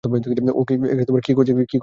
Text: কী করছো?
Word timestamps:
কী 0.03 1.33
করছো? 1.33 1.53